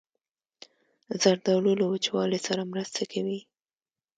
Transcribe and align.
زردالو 1.21 1.71
له 1.79 1.85
وچوالي 1.91 2.39
سره 2.47 2.61
مرسته 2.71 3.01
کوي. 3.13 3.39